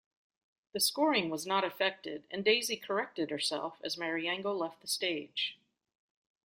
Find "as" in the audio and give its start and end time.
3.83-3.99